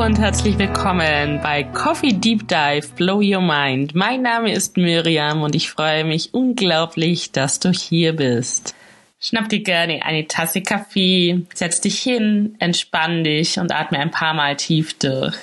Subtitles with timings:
[0.00, 3.94] Und herzlich willkommen bei Coffee Deep Dive Blow Your Mind.
[3.94, 8.74] Mein Name ist Miriam und ich freue mich unglaublich, dass du hier bist.
[9.20, 14.32] Schnapp dir gerne eine Tasse Kaffee, setz dich hin, entspann dich und atme ein paar
[14.32, 15.36] Mal tief durch.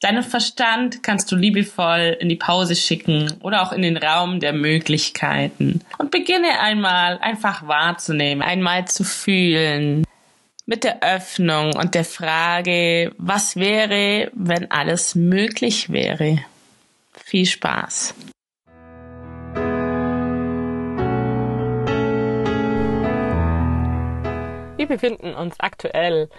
[0.00, 4.52] Deinen Verstand kannst du liebevoll in die Pause schicken oder auch in den Raum der
[4.52, 5.82] Möglichkeiten.
[5.98, 10.04] Und beginne einmal einfach wahrzunehmen, einmal zu fühlen.
[10.70, 16.38] Mit der Öffnung und der Frage, was wäre, wenn alles möglich wäre.
[17.12, 18.14] Viel Spaß.
[24.76, 26.30] Wir befinden uns aktuell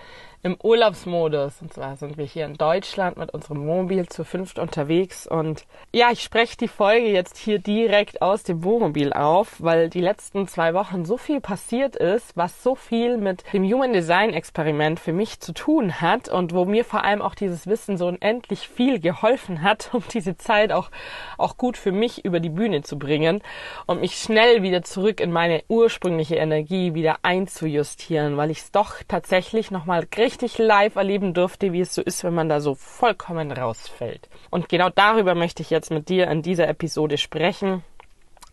[0.44, 1.62] im Urlaubsmodus.
[1.62, 5.27] Und zwar sind wir hier in Deutschland mit unserem Wohnmobil zu fünft unterwegs.
[5.27, 10.02] Und ja, ich spreche die Folge jetzt hier direkt aus dem Wohnmobil auf, weil die
[10.02, 14.99] letzten zwei Wochen so viel passiert ist, was so viel mit dem Human Design Experiment
[14.99, 18.68] für mich zu tun hat und wo mir vor allem auch dieses Wissen so unendlich
[18.68, 20.90] viel geholfen hat, um diese Zeit auch,
[21.38, 23.41] auch gut für mich über die Bühne zu bringen
[23.85, 28.96] und mich schnell wieder zurück in meine ursprüngliche Energie wieder einzujustieren, weil ich es doch
[29.07, 33.51] tatsächlich nochmal richtig live erleben durfte, wie es so ist, wenn man da so vollkommen
[33.51, 34.29] rausfällt.
[34.49, 37.84] Und genau darüber möchte ich jetzt mit dir in dieser Episode sprechen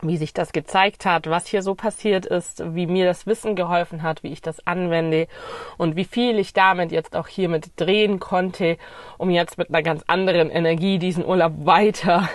[0.01, 4.01] wie sich das gezeigt hat, was hier so passiert ist, wie mir das Wissen geholfen
[4.01, 5.27] hat, wie ich das anwende
[5.77, 8.77] und wie viel ich damit jetzt auch hier mit drehen konnte,
[9.17, 12.29] um jetzt mit einer ganz anderen Energie diesen Urlaub weiter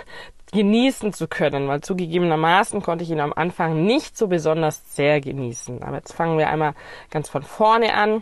[0.51, 5.81] genießen zu können, weil zugegebenermaßen konnte ich ihn am Anfang nicht so besonders sehr genießen.
[5.81, 6.75] Aber jetzt fangen wir einmal
[7.09, 8.21] ganz von vorne an.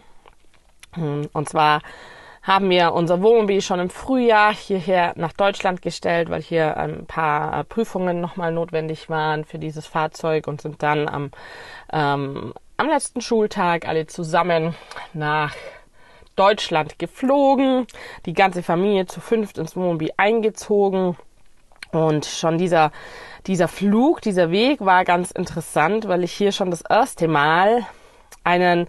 [0.94, 1.82] Hm, und zwar
[2.44, 7.58] haben wir unser Wohnmobil schon im Frühjahr hierher nach Deutschland gestellt, weil hier ein paar
[7.58, 11.32] äh, Prüfungen nochmal notwendig waren für dieses Fahrzeug und sind dann am,
[11.92, 14.76] ähm, am letzten Schultag alle zusammen
[15.14, 15.56] nach
[16.36, 17.88] Deutschland geflogen,
[18.26, 21.16] die ganze Familie zu fünft ins Wohnmobil eingezogen.
[21.92, 22.92] Und schon dieser,
[23.46, 27.86] dieser Flug, dieser Weg war ganz interessant, weil ich hier schon das erste Mal
[28.44, 28.88] einen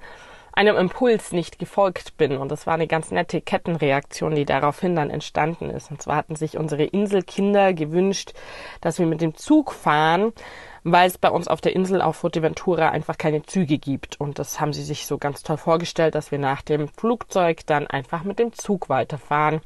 [0.54, 2.36] einem Impuls nicht gefolgt bin.
[2.36, 5.90] Und das war eine ganz nette Kettenreaktion, die daraufhin dann entstanden ist.
[5.90, 8.34] Und zwar hatten sich unsere Inselkinder gewünscht,
[8.80, 10.32] dass wir mit dem Zug fahren,
[10.84, 14.20] weil es bei uns auf der Insel auf Fuerteventura einfach keine Züge gibt.
[14.20, 17.86] Und das haben sie sich so ganz toll vorgestellt, dass wir nach dem Flugzeug dann
[17.86, 19.60] einfach mit dem Zug weiterfahren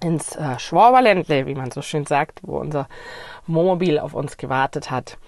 [0.00, 2.88] ins äh, Schwaberländle, wie man so schön sagt, wo unser
[3.46, 5.18] Wohnmobil auf uns gewartet hat.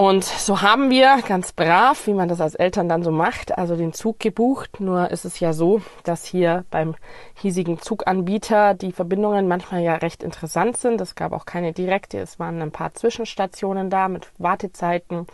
[0.00, 3.76] Und so haben wir ganz brav, wie man das als Eltern dann so macht, also
[3.76, 4.80] den Zug gebucht.
[4.80, 6.94] Nur ist es ja so, dass hier beim
[7.34, 11.02] hiesigen Zuganbieter die Verbindungen manchmal ja recht interessant sind.
[11.02, 15.26] Es gab auch keine direkte, es waren ein paar Zwischenstationen da mit Wartezeiten.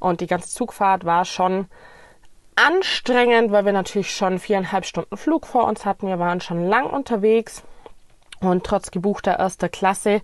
[0.00, 1.68] Und die ganze Zugfahrt war schon
[2.56, 6.08] anstrengend, weil wir natürlich schon viereinhalb Stunden Flug vor uns hatten.
[6.08, 7.62] Wir waren schon lang unterwegs.
[8.44, 10.20] Und trotz gebuchter erster Klasse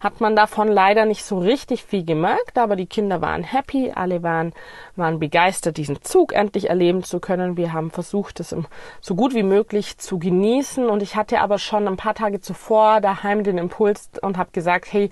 [0.00, 4.22] hat man davon leider nicht so richtig viel gemerkt, aber die Kinder waren happy, alle
[4.22, 4.52] waren,
[4.96, 7.56] waren begeistert, diesen Zug endlich erleben zu können.
[7.56, 8.54] Wir haben versucht, es
[9.00, 13.00] so gut wie möglich zu genießen und ich hatte aber schon ein paar Tage zuvor
[13.00, 15.10] daheim den Impuls und habe gesagt, hey,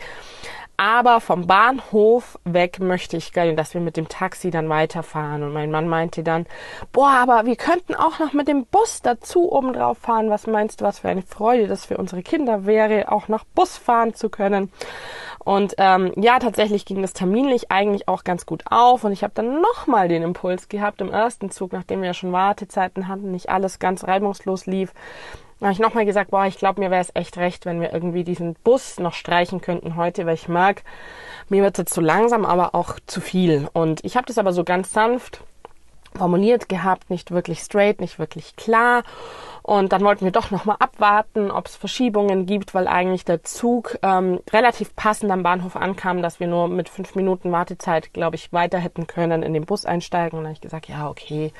[0.76, 5.42] aber vom Bahnhof weg möchte ich gerne, dass wir mit dem Taxi dann weiterfahren.
[5.42, 6.46] Und mein Mann meinte dann,
[6.92, 10.30] boah, aber wir könnten auch noch mit dem Bus dazu oben drauf fahren.
[10.30, 13.76] Was meinst du, was für eine Freude das für unsere Kinder wäre, auch noch Bus
[13.76, 14.72] fahren zu können.
[15.44, 19.04] Und ähm, ja, tatsächlich ging das terminlich eigentlich auch ganz gut auf.
[19.04, 22.32] Und ich habe dann nochmal den Impuls gehabt im ersten Zug, nachdem wir ja schon
[22.32, 24.92] Wartezeiten hatten, nicht alles ganz reibungslos lief,
[25.62, 27.92] da habe ich nochmal gesagt, boah, ich glaube, mir wäre es echt recht, wenn wir
[27.92, 30.82] irgendwie diesen Bus noch streichen könnten heute, weil ich mag,
[31.48, 33.68] mir wird es zu langsam, aber auch zu viel.
[33.72, 35.44] Und ich habe das aber so ganz sanft
[36.16, 39.02] formuliert gehabt, nicht wirklich straight, nicht wirklich klar.
[39.62, 43.98] Und dann wollten wir doch nochmal abwarten, ob es Verschiebungen gibt, weil eigentlich der Zug
[44.02, 48.52] ähm, relativ passend am Bahnhof ankam, dass wir nur mit fünf Minuten Wartezeit, glaube ich,
[48.52, 50.38] weiter hätten können, in den Bus einsteigen.
[50.38, 51.52] Und dann habe ich gesagt, ja, okay,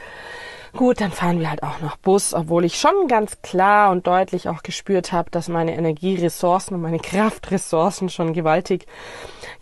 [0.75, 4.49] Gut, dann fahren wir halt auch noch Bus, obwohl ich schon ganz klar und deutlich
[4.49, 8.87] auch gespürt habe, dass meine Energieressourcen und meine Kraftressourcen schon gewaltig,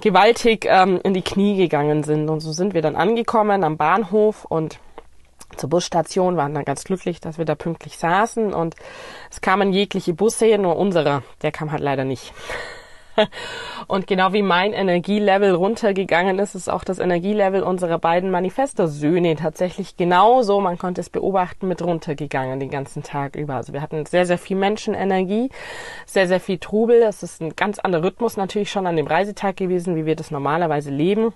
[0.00, 2.28] gewaltig ähm, in die Knie gegangen sind.
[2.28, 4.78] Und so sind wir dann angekommen am Bahnhof und
[5.56, 8.76] zur Busstation, waren dann ganz glücklich, dass wir da pünktlich saßen und
[9.32, 12.32] es kamen jegliche Busse, nur unserer, der kam halt leider nicht.
[13.86, 19.96] Und genau wie mein Energielevel runtergegangen ist, ist auch das Energielevel unserer beiden Manifesto-Söhne tatsächlich
[19.96, 23.54] genauso, man konnte es beobachten, mit runtergegangen den ganzen Tag über.
[23.54, 25.50] Also wir hatten sehr, sehr viel Menschenenergie,
[26.06, 27.02] sehr, sehr viel Trubel.
[27.02, 30.30] Es ist ein ganz anderer Rhythmus natürlich schon an dem Reisetag gewesen, wie wir das
[30.30, 31.32] normalerweise leben.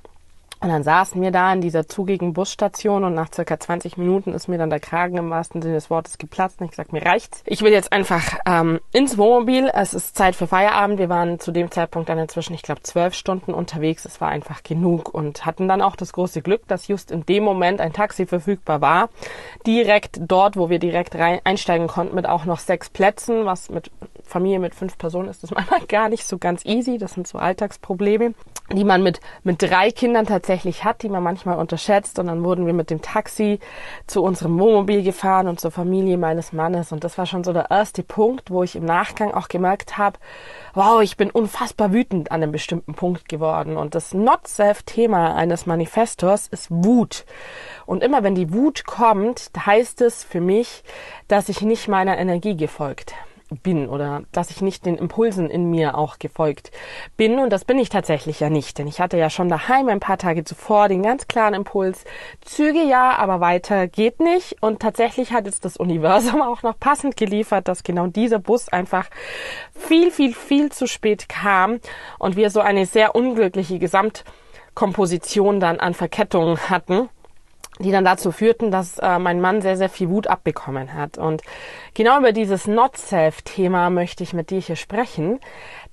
[0.65, 4.49] Und dann saßen wir da in dieser zugigen Busstation und nach circa 20 Minuten ist
[4.49, 7.43] mir dann der Kragen im wahrsten Sinne des Wortes geplatzt und ich gesagt, mir reicht's.
[7.45, 9.71] Ich will jetzt einfach ähm, ins Wohnmobil.
[9.75, 10.99] Es ist Zeit für Feierabend.
[10.99, 14.07] Wir waren zu dem Zeitpunkt dann inzwischen, ich glaube, zwölf Stunden unterwegs.
[14.07, 17.45] Es war einfach genug und hatten dann auch das große Glück, dass just in dem
[17.45, 19.11] Moment ein Taxi verfügbar war.
[19.67, 23.91] Direkt dort, wo wir direkt rein einsteigen konnten, mit auch noch sechs Plätzen, was mit
[24.23, 26.97] Familie mit fünf Personen ist das manchmal gar nicht so ganz easy.
[26.97, 28.33] Das sind so Alltagsprobleme
[28.73, 32.19] die man mit, mit drei Kindern tatsächlich hat, die man manchmal unterschätzt.
[32.19, 33.59] Und dann wurden wir mit dem Taxi
[34.07, 36.93] zu unserem Wohnmobil gefahren und zur Familie meines Mannes.
[36.93, 40.19] Und das war schon so der erste Punkt, wo ich im Nachgang auch gemerkt habe,
[40.75, 43.77] wow, ich bin unfassbar wütend an einem bestimmten Punkt geworden.
[43.77, 47.25] Und das Not-Self-Thema eines Manifestors ist Wut.
[47.87, 50.85] Und immer wenn die Wut kommt, heißt es für mich,
[51.29, 53.15] dass ich nicht meiner Energie gefolgt
[53.63, 56.71] bin oder dass ich nicht den Impulsen in mir auch gefolgt
[57.17, 57.39] bin.
[57.39, 60.19] Und das bin ich tatsächlich ja nicht, denn ich hatte ja schon daheim ein paar
[60.19, 62.05] Tage zuvor den ganz klaren Impuls,
[62.41, 64.63] Züge ja, aber weiter geht nicht.
[64.63, 69.09] Und tatsächlich hat jetzt das Universum auch noch passend geliefert, dass genau dieser Bus einfach
[69.75, 71.81] viel, viel, viel zu spät kam
[72.19, 77.09] und wir so eine sehr unglückliche Gesamtkomposition dann an Verkettungen hatten
[77.81, 81.19] die dann dazu führten, dass äh, mein Mann sehr, sehr viel Wut abbekommen hat.
[81.19, 81.43] Und
[81.95, 85.41] genau über dieses Not-Self-Thema möchte ich mit dir hier sprechen.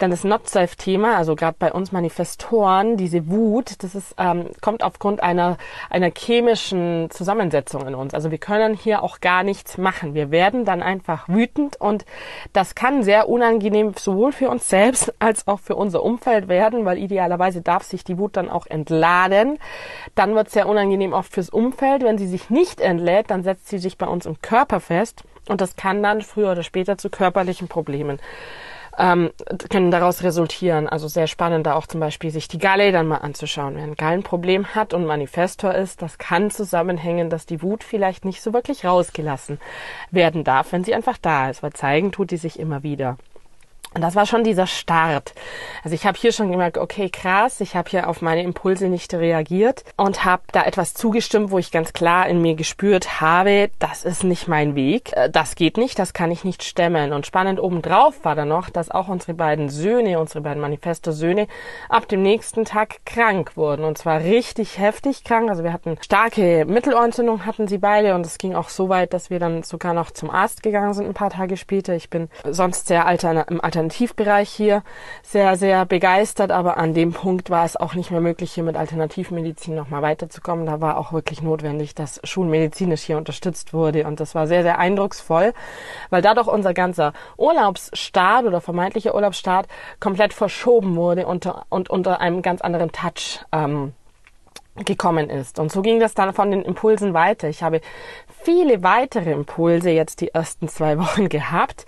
[0.01, 5.21] Denn das Not-Self-Thema, also gerade bei uns Manifestoren, diese Wut, das ist, ähm, kommt aufgrund
[5.21, 5.57] einer,
[5.91, 8.15] einer chemischen Zusammensetzung in uns.
[8.15, 10.15] Also wir können hier auch gar nichts machen.
[10.15, 12.05] Wir werden dann einfach wütend und
[12.51, 16.97] das kann sehr unangenehm sowohl für uns selbst als auch für unser Umfeld werden, weil
[16.97, 19.59] idealerweise darf sich die Wut dann auch entladen.
[20.15, 22.01] Dann wird es sehr unangenehm oft fürs Umfeld.
[22.01, 25.61] Wenn sie sich nicht entlädt, dann setzt sie sich bei uns im Körper fest und
[25.61, 28.19] das kann dann früher oder später zu körperlichen Problemen
[28.97, 29.31] ähm,
[29.69, 30.87] können daraus resultieren.
[30.87, 33.75] Also sehr spannend, da auch zum Beispiel sich die Galle dann mal anzuschauen.
[33.75, 38.41] Wer ein Gallenproblem hat und Manifestor ist, das kann zusammenhängen, dass die Wut vielleicht nicht
[38.41, 39.59] so wirklich rausgelassen
[40.11, 43.17] werden darf, wenn sie einfach da ist, weil zeigen tut die sich immer wieder.
[43.93, 45.33] Und das war schon dieser Start.
[45.83, 49.13] Also ich habe hier schon gemerkt, okay, krass, ich habe hier auf meine Impulse nicht
[49.13, 54.05] reagiert und habe da etwas zugestimmt, wo ich ganz klar in mir gespürt habe, das
[54.05, 57.11] ist nicht mein Weg, äh, das geht nicht, das kann ich nicht stemmen.
[57.11, 61.47] Und spannend obendrauf war dann noch, dass auch unsere beiden Söhne, unsere beiden Manifesto-Söhne,
[61.89, 63.83] ab dem nächsten Tag krank wurden.
[63.83, 65.49] Und zwar richtig heftig krank.
[65.49, 68.15] Also wir hatten starke Mittelohrentzündung, hatten sie beide.
[68.15, 71.07] Und es ging auch so weit, dass wir dann sogar noch zum Arzt gegangen sind
[71.07, 71.93] ein paar Tage später.
[71.93, 74.83] Ich bin sonst sehr alter, im Alter Alternativbereich hier
[75.23, 78.75] sehr, sehr begeistert, aber an dem Punkt war es auch nicht mehr möglich, hier mit
[78.77, 80.67] Alternativmedizin nochmal weiterzukommen.
[80.67, 84.77] Da war auch wirklich notwendig, dass schulmedizinisch hier unterstützt wurde und das war sehr, sehr
[84.77, 85.53] eindrucksvoll,
[86.11, 89.67] weil dadurch unser ganzer Urlaubsstart oder vermeintlicher Urlaubsstart
[89.99, 93.93] komplett verschoben wurde unter, und unter einem ganz anderen Touch ähm,
[94.75, 95.59] gekommen ist.
[95.59, 97.49] Und so ging das dann von den Impulsen weiter.
[97.49, 97.81] Ich habe
[98.43, 101.85] viele weitere Impulse jetzt die ersten zwei Wochen gehabt,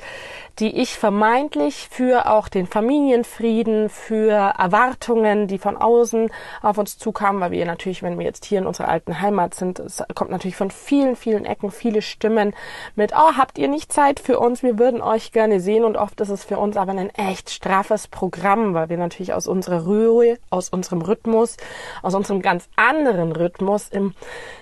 [0.59, 6.29] die ich vermeintlich für auch den Familienfrieden, für Erwartungen, die von außen
[6.61, 9.79] auf uns zukamen, weil wir natürlich, wenn wir jetzt hier in unserer alten Heimat sind,
[9.79, 12.53] es kommt natürlich von vielen, vielen Ecken viele Stimmen
[12.95, 14.61] mit, oh, habt ihr nicht Zeit für uns?
[14.61, 18.07] Wir würden euch gerne sehen und oft ist es für uns aber ein echt straffes
[18.07, 21.57] Programm, weil wir natürlich aus unserer Ruhe, aus unserem Rhythmus,
[22.03, 24.13] aus unserem ganz anderen Rhythmus im,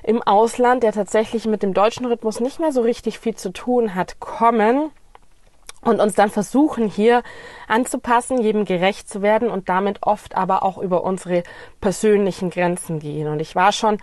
[0.04, 3.94] im Ausland, der tatsächlich mit dem deutschen Rhythmus nicht mehr so richtig viel zu tun
[3.94, 4.92] hat, kommen
[5.82, 7.24] und uns dann versuchen hier
[7.68, 11.44] anzupassen, jedem gerecht zu werden und damit oft aber auch über unsere
[11.80, 13.28] persönlichen Grenzen gehen.
[13.28, 13.98] Und ich war schon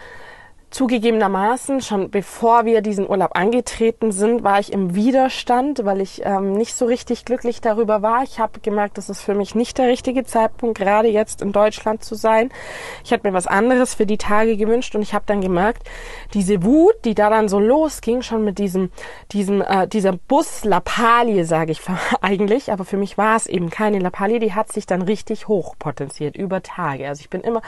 [0.70, 6.52] Zugegebenermaßen, schon bevor wir diesen Urlaub angetreten sind, war ich im Widerstand, weil ich ähm,
[6.52, 8.22] nicht so richtig glücklich darüber war.
[8.22, 12.04] Ich habe gemerkt, das ist für mich nicht der richtige Zeitpunkt, gerade jetzt in Deutschland
[12.04, 12.50] zu sein.
[13.02, 15.88] Ich hätte mir was anderes für die Tage gewünscht und ich habe dann gemerkt,
[16.34, 18.90] diese Wut, die da dann so losging, schon mit diesem,
[19.32, 21.80] diesem, äh, dieser Bus-Lappalie, sage ich
[22.20, 26.36] eigentlich, aber für mich war es eben keine Lappalie, die hat sich dann richtig hochpotenziert
[26.36, 27.08] über Tage.
[27.08, 27.62] Also ich bin immer,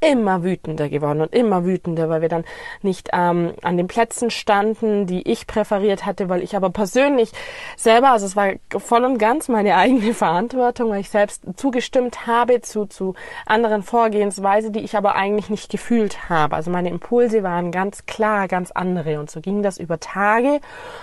[0.00, 2.44] immer wütender geworden und immer wütender, weil wir dann dann
[2.82, 7.32] nicht ähm, an den Plätzen standen, die ich präferiert hatte, weil ich aber persönlich
[7.76, 12.60] selber, also es war voll und ganz meine eigene Verantwortung, weil ich selbst zugestimmt habe
[12.60, 13.14] zu, zu
[13.46, 16.56] anderen Vorgehensweise, die ich aber eigentlich nicht gefühlt habe.
[16.56, 20.60] Also meine Impulse waren ganz klar, ganz andere und so ging das über Tage.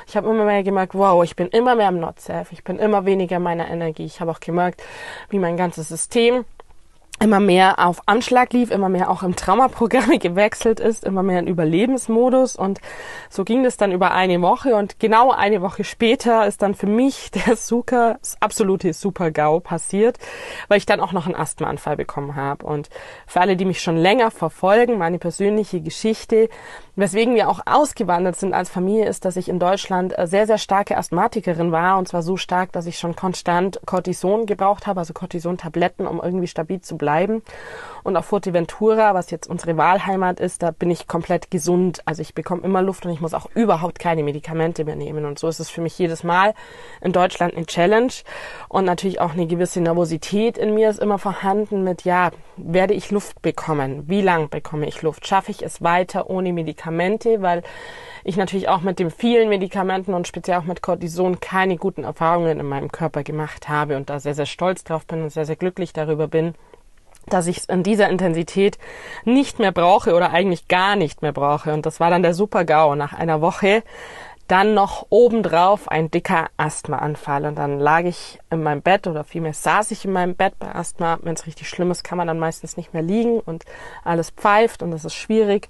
[0.07, 3.05] Ich habe immer mehr gemerkt, wow, ich bin immer mehr im Not-Self, ich bin immer
[3.05, 4.05] weniger meiner Energie.
[4.05, 4.83] Ich habe auch gemerkt,
[5.29, 6.45] wie mein ganzes System
[7.19, 11.47] immer mehr auf Anschlag lief, immer mehr auch im Traumaprogramm gewechselt ist, immer mehr in
[11.47, 12.55] Überlebensmodus.
[12.55, 12.81] Und
[13.29, 14.75] so ging das dann über eine Woche.
[14.75, 20.17] Und genau eine Woche später ist dann für mich der super, absolute Super-GAU passiert,
[20.67, 22.65] weil ich dann auch noch einen Asthmaanfall bekommen habe.
[22.65, 22.89] Und
[23.27, 26.49] für alle, die mich schon länger verfolgen, meine persönliche Geschichte,
[26.95, 30.97] weswegen wir auch ausgewandert sind als Familie, ist, dass ich in Deutschland sehr, sehr starke
[30.97, 36.07] Asthmatikerin war und zwar so stark, dass ich schon konstant Cortison gebraucht habe, also Cortison-Tabletten,
[36.07, 37.41] um irgendwie stabil zu bleiben.
[38.03, 42.01] Und auf Fuerteventura, was jetzt unsere Wahlheimat ist, da bin ich komplett gesund.
[42.05, 45.25] Also ich bekomme immer Luft und ich muss auch überhaupt keine Medikamente mehr nehmen.
[45.25, 46.53] Und so ist es für mich jedes Mal
[47.01, 48.13] in Deutschland eine Challenge.
[48.69, 53.11] Und natürlich auch eine gewisse Nervosität in mir ist immer vorhanden mit, ja, werde ich
[53.11, 54.07] Luft bekommen?
[54.07, 55.27] Wie lang bekomme ich Luft?
[55.27, 56.84] Schaffe ich es weiter ohne Medikamente?
[57.41, 57.63] Weil
[58.23, 62.59] ich natürlich auch mit den vielen Medikamenten und speziell auch mit Cortison keine guten Erfahrungen
[62.59, 65.55] in meinem Körper gemacht habe und da sehr, sehr stolz drauf bin und sehr, sehr
[65.55, 66.55] glücklich darüber bin
[67.27, 68.77] dass ich es in dieser Intensität
[69.23, 71.73] nicht mehr brauche oder eigentlich gar nicht mehr brauche.
[71.73, 72.93] Und das war dann der Super-GAU.
[72.93, 73.83] Nach einer Woche
[74.47, 77.45] dann noch obendrauf ein dicker Asthmaanfall.
[77.45, 80.73] Und dann lag ich in meinem Bett oder vielmehr saß ich in meinem Bett bei
[80.73, 81.17] Asthma.
[81.23, 83.65] Wenn es richtig schlimm ist, kann man dann meistens nicht mehr liegen und
[84.03, 85.69] alles pfeift und das ist schwierig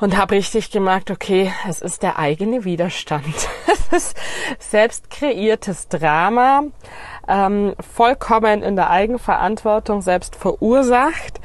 [0.00, 3.26] und habe richtig gemerkt, okay, es ist der eigene Widerstand.
[3.90, 4.16] es ist
[4.58, 6.64] selbst kreiertes Drama,
[7.26, 11.40] ähm, vollkommen in der Eigenverantwortung selbst verursacht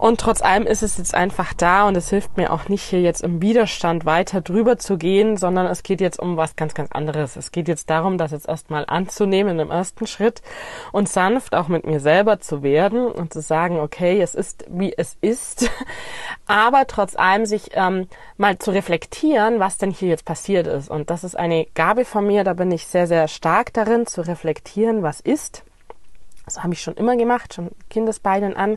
[0.00, 3.02] und trotz allem ist es jetzt einfach da und es hilft mir auch nicht hier
[3.02, 6.90] jetzt im Widerstand weiter drüber zu gehen, sondern es geht jetzt um was ganz, ganz
[6.92, 7.36] anderes.
[7.36, 10.40] Es geht jetzt darum, das jetzt erstmal anzunehmen im ersten Schritt
[10.92, 14.94] und sanft auch mit mir selber zu werden und zu sagen, okay, es ist wie
[14.96, 15.70] es ist,
[16.46, 20.88] aber trotz allem sich ähm, mal zu reflektieren, was denn hier jetzt passiert ist.
[20.88, 24.22] Und das ist eine Gabe von mir, da bin ich sehr, sehr stark darin, zu
[24.22, 25.62] reflektieren, was ist
[26.50, 28.76] das habe ich schon immer gemacht, schon Kindesbeinen an,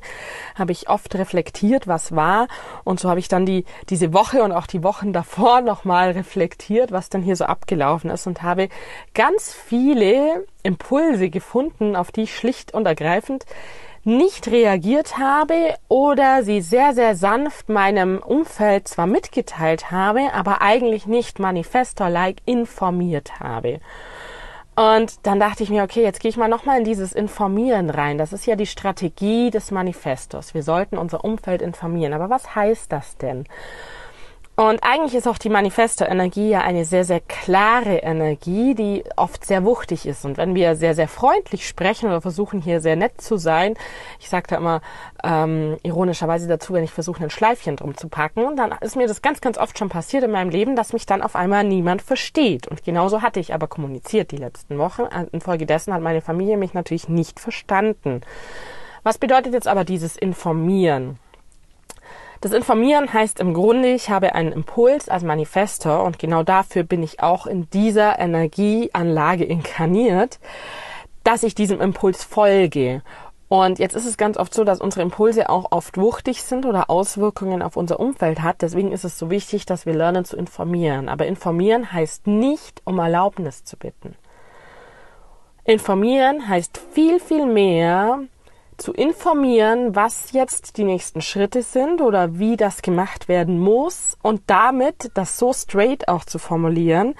[0.55, 2.47] habe ich oft reflektiert, was war.
[2.83, 6.91] Und so habe ich dann die, diese Woche und auch die Wochen davor nochmal reflektiert,
[6.91, 8.69] was denn hier so abgelaufen ist und habe
[9.13, 13.45] ganz viele Impulse gefunden, auf die ich schlicht und ergreifend
[14.05, 21.07] nicht reagiert habe oder sie sehr, sehr sanft meinem Umfeld zwar mitgeteilt habe, aber eigentlich
[21.07, 23.79] nicht manifestor-like informiert habe.
[24.75, 28.17] Und dann dachte ich mir, okay, jetzt gehe ich mal nochmal in dieses Informieren rein.
[28.17, 30.53] Das ist ja die Strategie des Manifestos.
[30.53, 32.13] Wir sollten unser Umfeld informieren.
[32.13, 33.45] Aber was heißt das denn?
[34.55, 39.63] Und eigentlich ist auch die Manifesto-Energie ja eine sehr, sehr klare Energie, die oft sehr
[39.65, 40.25] wuchtig ist.
[40.25, 43.73] Und wenn wir sehr, sehr freundlich sprechen oder versuchen hier sehr nett zu sein,
[44.19, 44.81] ich sage da immer
[45.23, 49.23] ähm, ironischerweise dazu, wenn ich versuche, ein Schleifchen drum zu packen, dann ist mir das
[49.23, 52.67] ganz, ganz oft schon passiert in meinem Leben, dass mich dann auf einmal niemand versteht.
[52.67, 55.03] Und genauso hatte ich aber kommuniziert die letzten Wochen.
[55.31, 58.21] Infolgedessen hat meine Familie mich natürlich nicht verstanden.
[59.01, 61.17] Was bedeutet jetzt aber dieses Informieren?
[62.43, 67.01] Das Informieren heißt im Grunde, ich habe einen Impuls als Manifestor und genau dafür bin
[67.01, 70.39] ich auch in dieser Energieanlage inkarniert,
[71.23, 73.01] dass ich diesem Impuls folge.
[73.47, 76.89] Und jetzt ist es ganz oft so, dass unsere Impulse auch oft wuchtig sind oder
[76.89, 78.61] Auswirkungen auf unser Umfeld hat.
[78.61, 81.07] Deswegen ist es so wichtig, dass wir lernen zu informieren.
[81.07, 84.15] Aber informieren heißt nicht, um Erlaubnis zu bitten.
[85.63, 88.19] Informieren heißt viel, viel mehr,
[88.77, 94.41] zu informieren, was jetzt die nächsten Schritte sind oder wie das gemacht werden muss und
[94.47, 97.15] damit das so straight auch zu formulieren,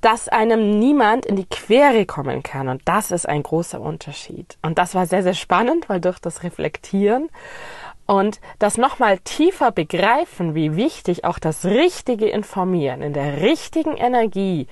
[0.00, 2.68] dass einem niemand in die Quere kommen kann.
[2.68, 4.56] Und das ist ein großer Unterschied.
[4.62, 7.28] Und das war sehr, sehr spannend, weil durch das Reflektieren
[8.06, 14.66] und das nochmal tiefer begreifen, wie wichtig auch das richtige Informieren in der richtigen Energie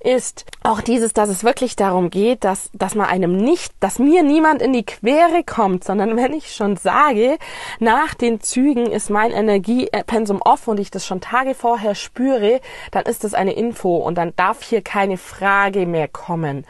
[0.00, 4.22] ist auch dieses, dass es wirklich darum geht, dass, dass man einem nicht, dass mir
[4.22, 7.38] niemand in die Quere kommt, sondern wenn ich schon sage,
[7.80, 13.04] nach den Zügen ist mein Energiepensum off und ich das schon Tage vorher spüre, dann
[13.04, 16.64] ist das eine Info und dann darf hier keine Frage mehr kommen.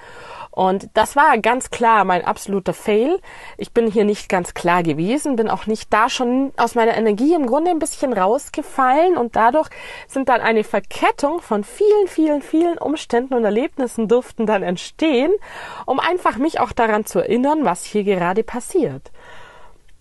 [0.50, 3.20] Und das war ganz klar mein absoluter Fail.
[3.56, 7.34] Ich bin hier nicht ganz klar gewesen, bin auch nicht da schon aus meiner Energie
[7.34, 9.68] im Grunde ein bisschen rausgefallen und dadurch
[10.06, 15.32] sind dann eine Verkettung von vielen, vielen, vielen Umständen und Erlebnissen durften dann entstehen,
[15.86, 19.12] um einfach mich auch daran zu erinnern, was hier gerade passiert.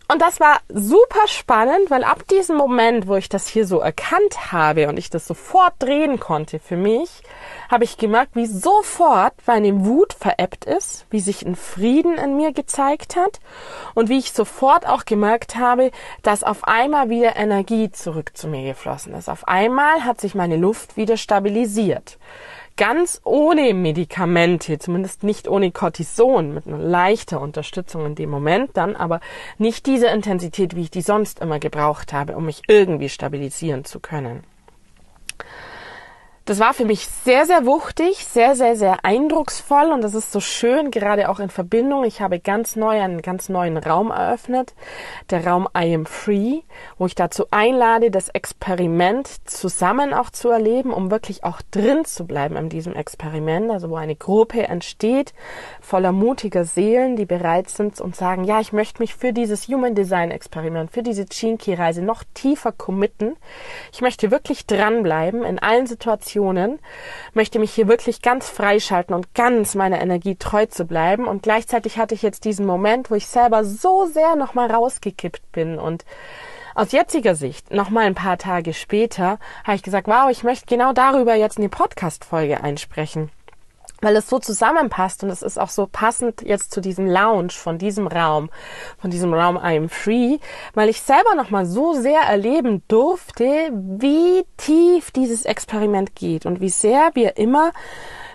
[0.10, 4.54] Und das war super spannend, weil ab diesem Moment, wo ich das hier so erkannt
[4.54, 7.10] habe und ich das sofort drehen konnte für mich,
[7.70, 12.54] habe ich gemerkt, wie sofort meine Wut veräppt ist, wie sich ein Frieden in mir
[12.54, 13.42] gezeigt hat
[13.96, 15.92] und wie ich sofort auch gemerkt habe,
[16.24, 19.30] dass auf einmal wieder Energie zurück zu mir geflossen ist.
[19.30, 22.18] Auf einmal hat sich meine Luft wieder stabilisiert.
[22.78, 28.96] Ganz ohne Medikamente, zumindest nicht ohne Cortison, mit einer leichter Unterstützung in dem Moment dann,
[28.96, 29.20] aber
[29.58, 34.00] nicht diese Intensität, wie ich die sonst immer gebraucht habe, um mich irgendwie stabilisieren zu
[34.00, 34.44] können.
[36.48, 40.40] Das war für mich sehr, sehr wuchtig, sehr, sehr, sehr eindrucksvoll und das ist so
[40.40, 42.06] schön, gerade auch in Verbindung.
[42.06, 44.74] Ich habe ganz neu einen ganz neuen Raum eröffnet,
[45.30, 46.62] der Raum I am Free,
[46.98, 52.26] wo ich dazu einlade, das Experiment zusammen auch zu erleben, um wirklich auch drin zu
[52.26, 55.34] bleiben in diesem Experiment, also wo eine Gruppe entsteht
[55.82, 59.96] voller mutiger Seelen, die bereit sind und sagen, ja, ich möchte mich für dieses Human
[59.96, 63.36] Design Experiment, für diese Chinki Reise noch tiefer committen.
[63.92, 66.80] Ich möchte wirklich dranbleiben in allen Situationen Situationen,
[67.34, 71.28] möchte mich hier wirklich ganz freischalten und ganz meiner Energie treu zu bleiben.
[71.28, 75.80] Und gleichzeitig hatte ich jetzt diesen Moment, wo ich selber so sehr nochmal rausgekippt bin
[75.80, 76.06] und
[76.76, 80.94] aus jetziger Sicht, nochmal ein paar Tage später, habe ich gesagt, wow, ich möchte genau
[80.94, 83.32] darüber jetzt eine Podcast-Folge einsprechen
[84.02, 87.78] weil es so zusammenpasst und es ist auch so passend jetzt zu diesem Lounge von
[87.78, 88.50] diesem Raum,
[89.00, 90.38] von diesem Raum I am Free,
[90.74, 96.70] weil ich selber nochmal so sehr erleben durfte, wie tief dieses Experiment geht und wie
[96.70, 97.72] sehr wir immer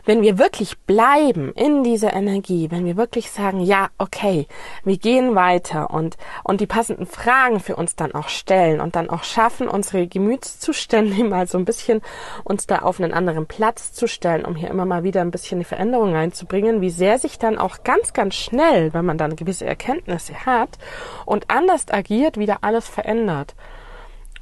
[0.04, 4.47] wenn wir wirklich bleiben in dieser Energie, wenn wir wirklich sagen, ja, okay,
[4.85, 9.11] wir gehen weiter und, und die passenden Fragen für uns dann auch stellen und dann
[9.11, 12.00] auch schaffen, unsere Gemütszustände mal so ein bisschen
[12.44, 15.59] uns da auf einen anderen Platz zu stellen, um hier immer mal wieder ein bisschen
[15.59, 19.66] die Veränderung reinzubringen, wie sehr sich dann auch ganz, ganz schnell, wenn man dann gewisse
[19.66, 20.78] Erkenntnisse hat
[21.26, 23.54] und anders agiert, wieder alles verändert.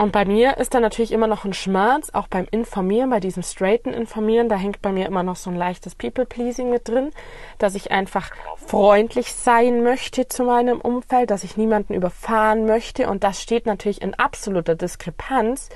[0.00, 3.42] Und bei mir ist da natürlich immer noch ein Schmerz, auch beim Informieren, bei diesem
[3.42, 7.10] straighten Informieren, da hängt bei mir immer noch so ein leichtes People-Pleasing mit drin,
[7.58, 8.30] dass ich einfach
[8.66, 13.10] freundlich sein möchte zu meinem Umfeld, dass ich niemanden überfahren möchte.
[13.10, 15.68] Und das steht natürlich in absoluter Diskrepanz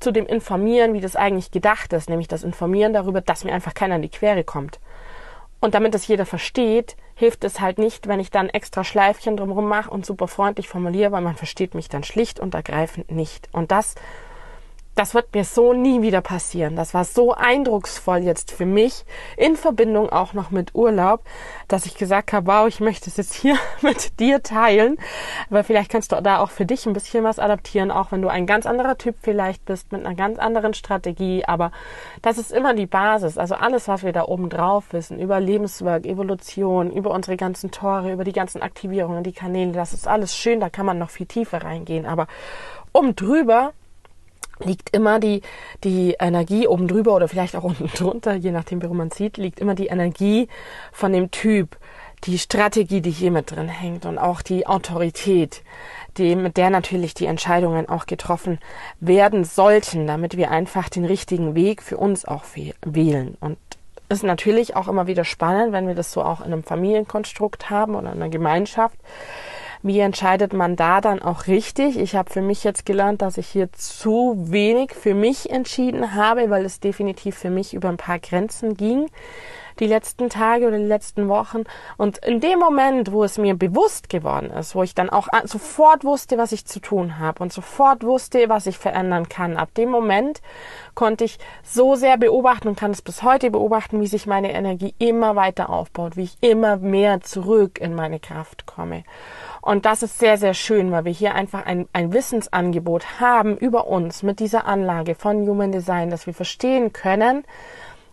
[0.00, 3.74] zu dem Informieren, wie das eigentlich gedacht ist, nämlich das Informieren darüber, dass mir einfach
[3.74, 4.80] keiner in die Quere kommt.
[5.60, 9.66] Und damit das jeder versteht, hilft es halt nicht, wenn ich dann extra Schleifchen drumherum
[9.66, 13.48] mache und super freundlich formuliere, weil man versteht mich dann schlicht und ergreifend nicht.
[13.52, 13.94] Und das
[14.96, 16.74] das wird mir so nie wieder passieren.
[16.74, 19.04] Das war so eindrucksvoll jetzt für mich,
[19.36, 21.22] in Verbindung auch noch mit Urlaub,
[21.68, 24.96] dass ich gesagt habe, wow, ich möchte es jetzt hier mit dir teilen,
[25.50, 28.28] weil vielleicht kannst du da auch für dich ein bisschen was adaptieren, auch wenn du
[28.28, 31.72] ein ganz anderer Typ vielleicht bist, mit einer ganz anderen Strategie, aber
[32.22, 33.36] das ist immer die Basis.
[33.36, 38.12] Also alles, was wir da oben drauf wissen, über Lebenswerk, Evolution, über unsere ganzen Tore,
[38.12, 41.26] über die ganzen Aktivierungen, die Kanäle, das ist alles schön, da kann man noch viel
[41.26, 42.28] tiefer reingehen, aber
[42.92, 43.74] um drüber
[44.60, 45.42] liegt immer die,
[45.84, 49.60] die Energie oben drüber oder vielleicht auch unten drunter, je nachdem, wie man sieht, liegt
[49.60, 50.48] immer die Energie
[50.92, 51.76] von dem Typ,
[52.24, 55.62] die Strategie, die hier mit drin hängt und auch die Autorität,
[56.16, 58.58] die, mit der natürlich die Entscheidungen auch getroffen
[59.00, 62.44] werden sollten, damit wir einfach den richtigen Weg für uns auch
[62.82, 63.36] wählen.
[63.40, 63.58] Und
[64.08, 67.94] ist natürlich auch immer wieder spannend, wenn wir das so auch in einem Familienkonstrukt haben
[67.94, 68.96] oder in einer Gemeinschaft,
[69.86, 71.96] wie entscheidet man da dann auch richtig?
[71.98, 76.50] Ich habe für mich jetzt gelernt, dass ich hier zu wenig für mich entschieden habe,
[76.50, 79.06] weil es definitiv für mich über ein paar Grenzen ging
[79.80, 81.64] die letzten Tage oder die letzten Wochen.
[81.96, 86.04] Und in dem Moment, wo es mir bewusst geworden ist, wo ich dann auch sofort
[86.04, 89.90] wusste, was ich zu tun habe und sofort wusste, was ich verändern kann, ab dem
[89.90, 90.40] Moment
[90.94, 94.94] konnte ich so sehr beobachten und kann es bis heute beobachten, wie sich meine Energie
[94.98, 99.04] immer weiter aufbaut, wie ich immer mehr zurück in meine Kraft komme.
[99.66, 103.88] Und das ist sehr, sehr schön, weil wir hier einfach ein, ein Wissensangebot haben über
[103.88, 107.42] uns mit dieser Anlage von Human Design, dass wir verstehen können,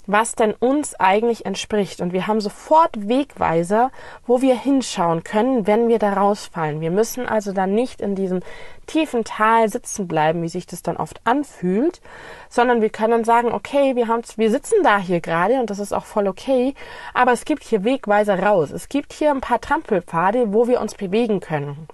[0.06, 2.02] was denn uns eigentlich entspricht.
[2.02, 3.92] Und wir haben sofort Wegweiser,
[4.26, 6.82] wo wir hinschauen können, wenn wir da rausfallen.
[6.82, 8.42] Wir müssen also dann nicht in diesem
[8.86, 12.02] tiefen Tal sitzen bleiben, wie sich das dann oft anfühlt,
[12.50, 15.94] sondern wir können sagen, okay, wir haben, wir sitzen da hier gerade und das ist
[15.94, 16.74] auch voll okay,
[17.14, 18.72] aber es gibt hier Wegweiser raus.
[18.72, 21.88] Es gibt hier ein paar Trampelpfade, wo wir uns bewegen können.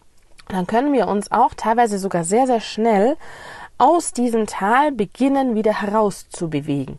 [0.47, 3.17] Dann können wir uns auch teilweise sogar sehr, sehr schnell
[3.77, 6.97] aus diesem Tal beginnen, wieder herauszubewegen.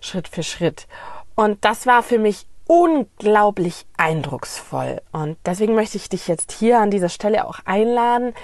[0.00, 0.86] Schritt für Schritt.
[1.34, 5.00] Und das war für mich unglaublich eindrucksvoll.
[5.12, 8.34] Und deswegen möchte ich dich jetzt hier an dieser Stelle auch einladen,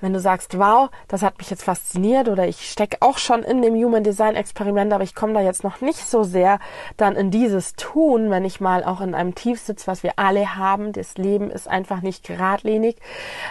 [0.00, 3.62] wenn du sagst, wow, das hat mich jetzt fasziniert oder ich stecke auch schon in
[3.62, 6.58] dem Human Design Experiment, aber ich komme da jetzt noch nicht so sehr
[6.98, 10.56] dann in dieses Tun, wenn ich mal auch in einem Tief sitze, was wir alle
[10.56, 10.92] haben.
[10.92, 12.96] Das Leben ist einfach nicht geradlinig.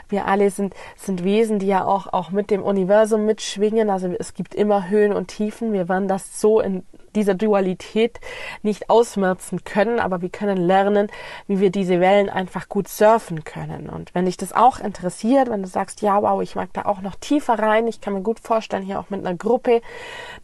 [0.10, 3.90] Wir alle sind, sind Wesen, die ja auch, auch mit dem Universum mitschwingen.
[3.90, 5.74] Also es gibt immer Höhen und Tiefen.
[5.74, 6.84] Wir werden das so in
[7.16, 8.20] dieser Dualität
[8.62, 11.10] nicht ausmerzen können, aber wir können lernen,
[11.48, 13.90] wie wir diese Wellen einfach gut surfen können.
[13.90, 17.02] Und wenn dich das auch interessiert, wenn du sagst, ja, wow, Ich mag da auch
[17.02, 17.88] noch tiefer rein.
[17.88, 19.82] Ich kann mir gut vorstellen, hier auch mit einer Gruppe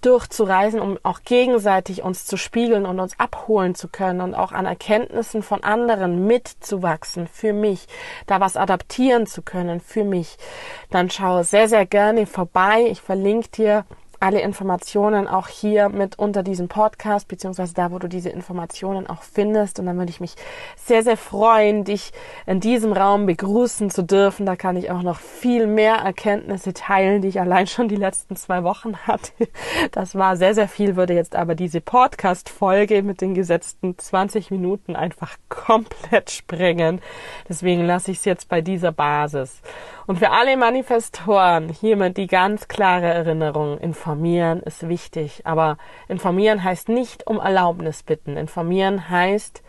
[0.01, 4.65] durchzureisen, um auch gegenseitig uns zu spiegeln und uns abholen zu können und auch an
[4.65, 7.87] Erkenntnissen von anderen mitzuwachsen für mich,
[8.27, 10.37] da was adaptieren zu können für mich.
[10.89, 12.87] Dann schau sehr, sehr gerne vorbei.
[12.89, 13.85] Ich verlinke dir
[14.19, 19.23] alle Informationen auch hier mit unter diesem Podcast, beziehungsweise da, wo du diese Informationen auch
[19.23, 19.79] findest.
[19.79, 20.35] Und dann würde ich mich
[20.75, 22.11] sehr, sehr freuen, dich
[22.45, 24.45] in diesem Raum begrüßen zu dürfen.
[24.45, 28.35] Da kann ich auch noch viel mehr Erkenntnisse teilen, die ich allein schon die letzten
[28.35, 29.31] zwei Wochen hatte.
[29.91, 34.95] Das war sehr, sehr viel, würde jetzt aber diese Podcast-Folge mit den gesetzten 20 Minuten
[34.95, 37.01] einfach komplett sprengen.
[37.47, 39.61] Deswegen lasse ich es jetzt bei dieser Basis.
[40.09, 45.45] Und für alle Manifestoren hiermit die ganz klare Erinnerung, informieren ist wichtig.
[45.45, 48.35] Aber informieren heißt nicht um Erlaubnis bitten.
[48.35, 49.61] Informieren heißt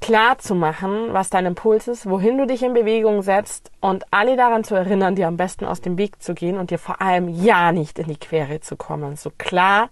[0.00, 4.36] klar zu machen, was dein Impuls ist, wohin du dich in Bewegung setzt und alle
[4.36, 7.28] daran zu erinnern, dir am besten aus dem Weg zu gehen und dir vor allem
[7.28, 9.14] ja nicht in die Quere zu kommen.
[9.14, 9.88] So klar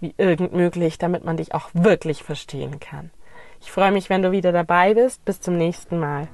[0.00, 3.12] wie irgend möglich, damit man dich auch wirklich verstehen kann.
[3.62, 5.24] Ich freue mich, wenn du wieder dabei bist.
[5.24, 6.28] Bis zum nächsten Mal.